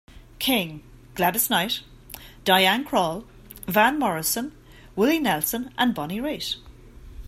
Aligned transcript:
King, 0.39 0.81
Gladys 1.13 1.47
Knight, 1.51 1.81
Diana 2.43 2.83
Krall, 2.83 3.23
Van 3.67 3.99
Morrison, 3.99 4.51
Willie 4.95 5.19
Nelson 5.19 5.71
and 5.77 5.93
Bonnie 5.93 6.17
Raitt. 6.19 6.55